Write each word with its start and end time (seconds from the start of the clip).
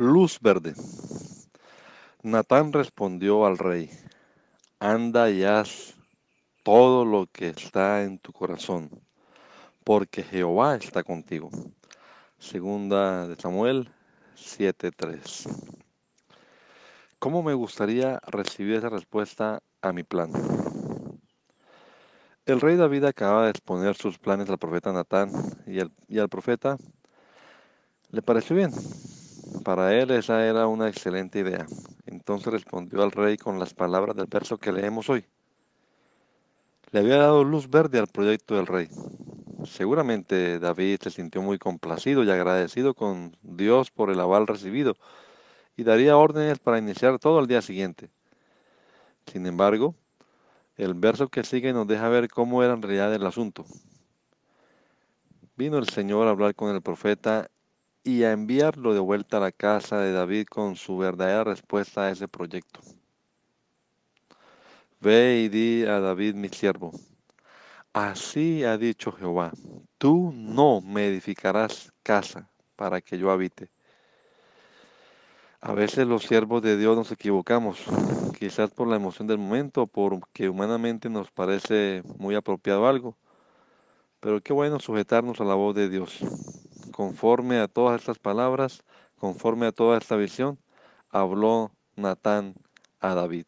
Luz 0.00 0.40
verde. 0.40 0.72
Natán 2.22 2.72
respondió 2.72 3.44
al 3.44 3.58
rey, 3.58 3.90
anda 4.78 5.28
y 5.28 5.44
haz 5.44 5.94
todo 6.62 7.04
lo 7.04 7.26
que 7.26 7.48
está 7.48 8.02
en 8.02 8.18
tu 8.18 8.32
corazón, 8.32 8.88
porque 9.84 10.22
Jehová 10.22 10.76
está 10.76 11.02
contigo. 11.02 11.50
Segunda 12.38 13.28
de 13.28 13.36
Samuel 13.36 13.90
7:3. 14.36 15.46
¿Cómo 17.18 17.42
me 17.42 17.52
gustaría 17.52 18.20
recibir 18.26 18.76
esa 18.76 18.88
respuesta 18.88 19.62
a 19.82 19.92
mi 19.92 20.02
plan? 20.02 20.32
El 22.46 22.62
rey 22.62 22.76
David 22.76 23.04
acaba 23.04 23.44
de 23.44 23.50
exponer 23.50 23.96
sus 23.96 24.18
planes 24.18 24.48
al 24.48 24.56
profeta 24.56 24.94
Natán 24.94 25.30
y, 25.66 25.80
y 26.08 26.18
al 26.18 26.30
profeta 26.30 26.78
le 28.08 28.22
pareció 28.22 28.56
bien. 28.56 28.70
Para 29.64 29.94
él 29.94 30.10
esa 30.10 30.46
era 30.46 30.66
una 30.66 30.88
excelente 30.88 31.40
idea. 31.40 31.66
Entonces 32.06 32.52
respondió 32.52 33.02
al 33.02 33.12
rey 33.12 33.36
con 33.36 33.58
las 33.58 33.74
palabras 33.74 34.16
del 34.16 34.26
verso 34.26 34.58
que 34.58 34.72
leemos 34.72 35.10
hoy. 35.10 35.24
Le 36.92 37.00
había 37.00 37.18
dado 37.18 37.44
luz 37.44 37.68
verde 37.68 37.98
al 37.98 38.06
proyecto 38.06 38.56
del 38.56 38.66
rey. 38.66 38.88
Seguramente 39.64 40.58
David 40.58 40.98
se 41.02 41.10
sintió 41.10 41.42
muy 41.42 41.58
complacido 41.58 42.24
y 42.24 42.30
agradecido 42.30 42.94
con 42.94 43.36
Dios 43.42 43.90
por 43.90 44.10
el 44.10 44.20
aval 44.20 44.46
recibido 44.46 44.96
y 45.76 45.84
daría 45.84 46.16
órdenes 46.16 46.58
para 46.58 46.78
iniciar 46.78 47.18
todo 47.18 47.38
al 47.38 47.46
día 47.46 47.62
siguiente. 47.62 48.10
Sin 49.26 49.46
embargo, 49.46 49.94
el 50.76 50.94
verso 50.94 51.28
que 51.28 51.44
sigue 51.44 51.72
nos 51.72 51.86
deja 51.86 52.08
ver 52.08 52.28
cómo 52.28 52.62
era 52.62 52.72
en 52.72 52.82
realidad 52.82 53.14
el 53.14 53.26
asunto. 53.26 53.66
Vino 55.56 55.76
el 55.76 55.88
Señor 55.88 56.26
a 56.26 56.30
hablar 56.30 56.54
con 56.54 56.74
el 56.74 56.80
profeta 56.80 57.50
y 58.02 58.24
a 58.24 58.32
enviarlo 58.32 58.94
de 58.94 59.00
vuelta 59.00 59.36
a 59.36 59.40
la 59.40 59.52
casa 59.52 59.98
de 59.98 60.12
David 60.12 60.46
con 60.46 60.76
su 60.76 60.96
verdadera 60.96 61.44
respuesta 61.44 62.02
a 62.04 62.10
ese 62.10 62.28
proyecto. 62.28 62.80
Ve 65.00 65.40
y 65.44 65.48
di 65.48 65.84
a 65.84 66.00
David 66.00 66.34
mi 66.34 66.48
siervo, 66.48 66.92
así 67.92 68.64
ha 68.64 68.76
dicho 68.76 69.12
Jehová, 69.12 69.52
tú 69.98 70.32
no 70.34 70.80
me 70.80 71.06
edificarás 71.06 71.92
casa 72.02 72.50
para 72.76 73.00
que 73.00 73.18
yo 73.18 73.30
habite. 73.30 73.70
A 75.62 75.74
veces 75.74 76.06
los 76.06 76.22
siervos 76.22 76.62
de 76.62 76.78
Dios 76.78 76.96
nos 76.96 77.12
equivocamos, 77.12 77.84
quizás 78.38 78.70
por 78.70 78.88
la 78.88 78.96
emoción 78.96 79.28
del 79.28 79.38
momento 79.38 79.86
porque 79.86 80.48
humanamente 80.48 81.10
nos 81.10 81.30
parece 81.30 82.02
muy 82.18 82.34
apropiado 82.34 82.86
algo, 82.86 83.16
pero 84.20 84.40
qué 84.40 84.54
bueno 84.54 84.80
sujetarnos 84.80 85.40
a 85.40 85.44
la 85.44 85.54
voz 85.54 85.74
de 85.74 85.88
Dios 85.90 86.22
conforme 87.00 87.58
a 87.60 87.66
todas 87.66 87.98
estas 87.98 88.18
palabras, 88.18 88.82
conforme 89.16 89.64
a 89.64 89.72
toda 89.72 89.96
esta 89.96 90.16
visión, 90.16 90.58
habló 91.08 91.70
Natán 91.96 92.54
a 93.00 93.14
David. 93.14 93.46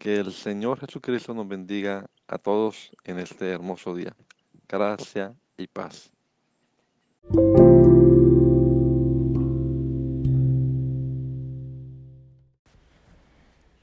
Que 0.00 0.16
el 0.16 0.32
Señor 0.32 0.80
Jesucristo 0.80 1.32
nos 1.32 1.46
bendiga 1.46 2.06
a 2.26 2.38
todos 2.38 2.90
en 3.04 3.20
este 3.20 3.52
hermoso 3.52 3.94
día. 3.94 4.16
Gracia 4.68 5.36
y 5.56 5.68
paz. 5.68 6.10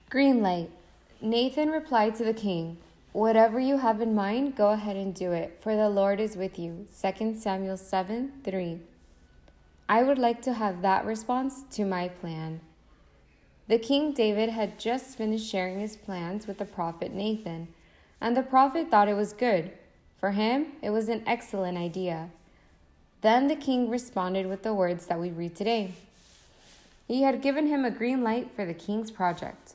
Green 0.09 0.43
light. 0.43 0.69
Nathan 1.21 1.71
replied 1.71 2.15
to 2.15 2.25
the 2.25 2.33
king, 2.33 2.75
Whatever 3.15 3.61
you 3.61 3.77
have 3.77 4.01
in 4.01 4.13
mind, 4.13 4.57
go 4.57 4.71
ahead 4.71 4.97
and 4.97 5.15
do 5.15 5.31
it, 5.31 5.59
for 5.61 5.73
the 5.73 5.87
Lord 5.87 6.19
is 6.19 6.35
with 6.35 6.59
you. 6.59 6.85
2 7.01 7.37
Samuel 7.37 7.77
7 7.77 8.33
3. 8.43 8.79
I 9.87 10.03
would 10.03 10.17
like 10.17 10.41
to 10.41 10.51
have 10.51 10.81
that 10.81 11.05
response 11.05 11.63
to 11.71 11.85
my 11.85 12.09
plan. 12.09 12.59
The 13.69 13.79
King 13.79 14.11
David 14.11 14.49
had 14.49 14.77
just 14.77 15.17
finished 15.17 15.49
sharing 15.49 15.79
his 15.79 15.95
plans 15.95 16.45
with 16.45 16.57
the 16.57 16.65
prophet 16.65 17.13
Nathan, 17.13 17.69
and 18.19 18.35
the 18.35 18.43
prophet 18.43 18.91
thought 18.91 19.07
it 19.07 19.13
was 19.13 19.31
good. 19.31 19.71
For 20.19 20.31
him, 20.31 20.73
it 20.81 20.89
was 20.89 21.07
an 21.07 21.23
excellent 21.25 21.77
idea. 21.77 22.31
Then 23.21 23.47
the 23.47 23.55
king 23.55 23.89
responded 23.89 24.45
with 24.45 24.63
the 24.63 24.73
words 24.73 25.05
that 25.05 25.21
we 25.21 25.29
read 25.29 25.55
today. 25.55 25.93
He 27.07 27.21
had 27.21 27.41
given 27.41 27.67
him 27.67 27.85
a 27.85 27.91
green 27.91 28.25
light 28.25 28.51
for 28.53 28.65
the 28.65 28.73
king's 28.73 29.09
project. 29.09 29.74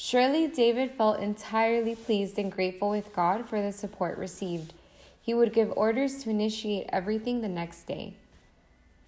Surely 0.00 0.46
David 0.46 0.92
felt 0.92 1.18
entirely 1.18 1.96
pleased 1.96 2.38
and 2.38 2.52
grateful 2.52 2.88
with 2.88 3.12
God 3.12 3.48
for 3.48 3.60
the 3.60 3.72
support 3.72 4.16
received. 4.16 4.72
He 5.20 5.34
would 5.34 5.52
give 5.52 5.72
orders 5.76 6.22
to 6.22 6.30
initiate 6.30 6.88
everything 6.92 7.40
the 7.40 7.48
next 7.48 7.82
day. 7.82 8.14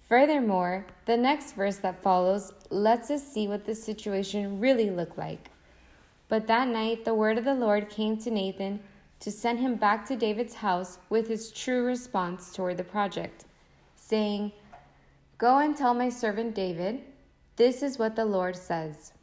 Furthermore, 0.09 0.85
the 1.05 1.15
next 1.15 1.53
verse 1.53 1.77
that 1.77 2.03
follows 2.03 2.51
lets 2.69 3.09
us 3.09 3.25
see 3.25 3.47
what 3.47 3.65
the 3.65 3.73
situation 3.73 4.59
really 4.59 4.89
looked 4.89 5.17
like. 5.17 5.49
But 6.27 6.47
that 6.47 6.67
night, 6.67 7.05
the 7.05 7.15
word 7.15 7.37
of 7.37 7.45
the 7.45 7.55
Lord 7.55 7.89
came 7.89 8.17
to 8.17 8.29
Nathan 8.29 8.81
to 9.21 9.31
send 9.31 9.59
him 9.59 9.75
back 9.75 10.05
to 10.07 10.17
David's 10.17 10.55
house 10.55 10.97
with 11.09 11.29
his 11.29 11.51
true 11.51 11.85
response 11.85 12.51
toward 12.51 12.75
the 12.75 12.83
project, 12.83 13.45
saying, 13.95 14.51
Go 15.37 15.59
and 15.59 15.73
tell 15.73 15.93
my 15.93 16.09
servant 16.09 16.53
David, 16.53 16.99
this 17.55 17.81
is 17.81 17.97
what 17.97 18.17
the 18.17 18.25
Lord 18.25 18.57
says. 18.57 19.13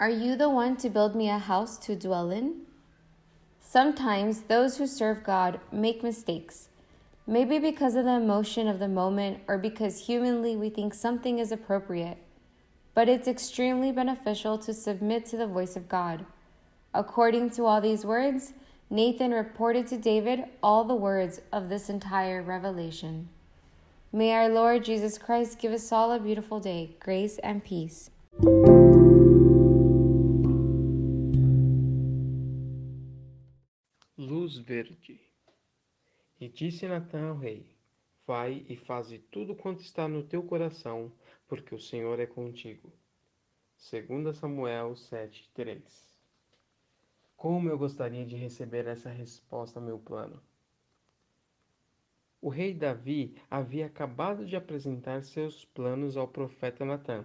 Are 0.00 0.10
you 0.10 0.34
the 0.34 0.50
one 0.50 0.76
to 0.78 0.90
build 0.90 1.14
me 1.14 1.28
a 1.28 1.38
house 1.38 1.78
to 1.78 1.94
dwell 1.94 2.32
in? 2.32 2.62
Sometimes 3.60 4.42
those 4.42 4.76
who 4.76 4.88
serve 4.88 5.22
God 5.22 5.60
make 5.70 6.02
mistakes, 6.02 6.68
maybe 7.28 7.60
because 7.60 7.94
of 7.94 8.04
the 8.04 8.16
emotion 8.16 8.66
of 8.66 8.80
the 8.80 8.88
moment 8.88 9.38
or 9.46 9.56
because 9.56 10.06
humanly 10.06 10.56
we 10.56 10.68
think 10.68 10.94
something 10.94 11.38
is 11.38 11.52
appropriate. 11.52 12.18
But 12.92 13.08
it's 13.08 13.28
extremely 13.28 13.92
beneficial 13.92 14.58
to 14.58 14.74
submit 14.74 15.26
to 15.26 15.36
the 15.36 15.46
voice 15.46 15.76
of 15.76 15.88
God. 15.88 16.26
According 16.92 17.50
to 17.50 17.64
all 17.64 17.80
these 17.80 18.04
words, 18.04 18.52
Nathan 18.90 19.30
reported 19.30 19.86
to 19.88 19.96
David 19.96 20.44
all 20.60 20.82
the 20.82 20.94
words 20.94 21.40
of 21.52 21.68
this 21.68 21.88
entire 21.88 22.42
revelation. 22.42 23.28
May 24.12 24.32
our 24.32 24.48
Lord 24.48 24.84
Jesus 24.84 25.18
Christ 25.18 25.60
give 25.60 25.72
us 25.72 25.92
all 25.92 26.10
a 26.10 26.18
beautiful 26.18 26.58
day, 26.58 26.96
grace 26.98 27.38
and 27.38 27.62
peace. 27.62 28.10
Verde. 34.74 35.20
E 36.40 36.48
disse 36.48 36.88
Natã 36.88 37.28
ao 37.28 37.36
rei: 37.36 37.64
Vai 38.26 38.66
e 38.68 38.76
faze 38.76 39.20
tudo 39.20 39.54
quanto 39.54 39.82
está 39.82 40.08
no 40.08 40.24
teu 40.24 40.42
coração, 40.42 41.12
porque 41.46 41.72
o 41.72 41.78
Senhor 41.78 42.18
é 42.18 42.26
contigo. 42.26 42.92
2 43.78 44.36
Samuel 44.36 44.96
7:3. 44.96 46.18
Como 47.36 47.68
eu 47.68 47.78
gostaria 47.78 48.26
de 48.26 48.34
receber 48.34 48.88
essa 48.88 49.10
resposta 49.10 49.78
ao 49.78 49.86
meu 49.86 49.96
plano. 49.96 50.42
O 52.40 52.48
rei 52.48 52.74
Davi 52.74 53.36
havia 53.48 53.86
acabado 53.86 54.44
de 54.44 54.56
apresentar 54.56 55.22
seus 55.22 55.64
planos 55.64 56.16
ao 56.16 56.26
profeta 56.26 56.84
Natã. 56.84 57.24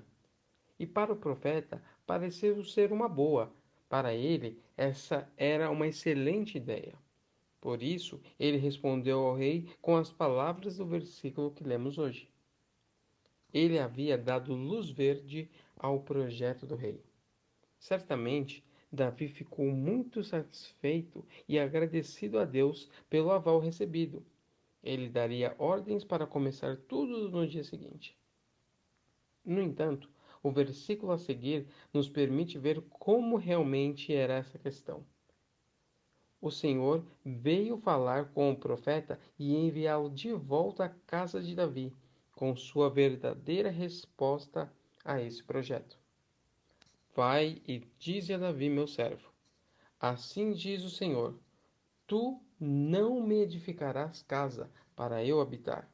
E 0.78 0.86
para 0.86 1.14
o 1.14 1.18
profeta 1.18 1.84
pareceu 2.06 2.64
ser 2.64 2.94
uma 2.94 3.10
boa. 3.10 3.52
Para 3.90 4.14
ele, 4.14 4.62
essa 4.78 5.28
era 5.36 5.72
uma 5.72 5.88
excelente 5.88 6.56
ideia. 6.56 6.94
Por 7.62 7.84
isso, 7.84 8.22
ele 8.40 8.58
respondeu 8.58 9.20
ao 9.20 9.36
rei 9.36 9.70
com 9.82 9.98
as 9.98 10.10
palavras 10.10 10.78
do 10.78 10.86
versículo 10.86 11.52
que 11.52 11.64
lemos 11.64 11.98
hoje. 11.98 12.30
Ele 13.54 13.78
havia 13.78 14.18
dado 14.18 14.54
luz 14.54 14.90
verde 14.90 15.50
ao 15.76 16.00
projeto 16.00 16.66
do 16.66 16.76
rei. 16.76 17.04
Certamente, 17.78 18.64
Davi 18.92 19.28
ficou 19.28 19.66
muito 19.66 20.24
satisfeito 20.24 21.26
e 21.48 21.60
agradecido 21.60 22.40
a 22.40 22.46
Deus 22.46 22.90
pelo 23.10 23.32
aval 23.32 23.60
recebido. 23.60 24.26
Ele 24.82 25.10
daria 25.10 25.54
ordens 25.60 26.06
para 26.06 26.26
começar 26.26 26.78
tudo 26.78 27.30
no 27.30 27.46
dia 27.46 27.64
seguinte. 27.64 28.18
No 29.44 29.62
entanto, 29.62 30.10
o 30.42 30.50
versículo 30.50 31.12
a 31.12 31.18
seguir 31.18 31.68
nos 31.94 32.08
permite 32.08 32.58
ver 32.58 32.82
como 32.90 33.36
realmente 33.36 34.14
era 34.14 34.36
essa 34.36 34.58
questão 34.58 35.06
o 36.42 36.50
Senhor 36.50 37.04
veio 37.24 37.78
falar 37.78 38.30
com 38.34 38.52
o 38.52 38.56
profeta 38.56 39.20
e 39.38 39.56
enviá-lo 39.56 40.10
de 40.10 40.32
volta 40.32 40.86
à 40.86 40.90
casa 40.90 41.42
de 41.42 41.54
Davi, 41.54 41.94
com 42.34 42.56
sua 42.56 42.90
verdadeira 42.90 43.70
resposta 43.70 44.72
a 45.04 45.22
esse 45.22 45.44
projeto. 45.44 45.98
Vai 47.14 47.62
e 47.68 47.84
dize 47.98 48.34
a 48.34 48.38
Davi, 48.38 48.70
meu 48.70 48.88
servo: 48.88 49.30
Assim 50.00 50.54
diz 50.54 50.84
o 50.84 50.90
Senhor: 50.90 51.38
Tu 52.08 52.40
não 52.60 53.22
me 53.22 53.42
edificarás 53.42 54.22
casa 54.22 54.72
para 54.96 55.24
eu 55.24 55.42
habitar. 55.42 55.90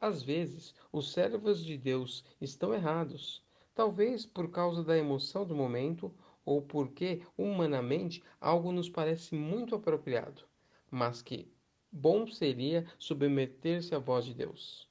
Às 0.00 0.22
vezes, 0.22 0.74
os 0.92 1.12
servos 1.12 1.64
de 1.64 1.76
Deus 1.76 2.24
estão 2.40 2.72
errados, 2.72 3.42
talvez 3.74 4.24
por 4.24 4.50
causa 4.50 4.84
da 4.84 4.96
emoção 4.96 5.44
do 5.44 5.56
momento 5.56 6.14
ou 6.48 6.62
porque, 6.62 7.20
humanamente, 7.36 8.22
algo 8.40 8.72
nos 8.72 8.88
parece 8.88 9.34
muito 9.34 9.74
apropriado, 9.74 10.44
mas 10.90 11.20
que 11.20 11.46
bom 11.92 12.26
seria 12.26 12.86
submeter-se 12.98 13.94
à 13.94 13.98
voz 13.98 14.24
de 14.24 14.32
Deus. 14.32 14.88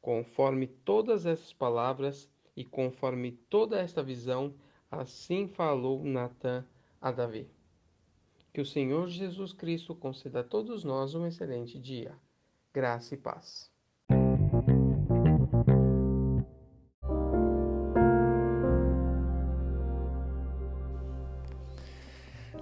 Conforme 0.00 0.66
todas 0.66 1.26
essas 1.26 1.52
palavras 1.52 2.30
e 2.56 2.64
conforme 2.64 3.32
toda 3.50 3.78
esta 3.78 4.02
visão, 4.02 4.54
assim 4.90 5.46
falou 5.46 6.02
Natã 6.02 6.64
a 6.98 7.12
Davi. 7.12 7.50
Que 8.50 8.62
o 8.62 8.66
Senhor 8.66 9.06
Jesus 9.08 9.52
Cristo 9.52 9.94
conceda 9.94 10.40
a 10.40 10.44
todos 10.44 10.82
nós 10.82 11.14
um 11.14 11.26
excelente 11.26 11.78
dia. 11.78 12.18
Graça 12.72 13.14
e 13.14 13.18
paz. 13.18 13.77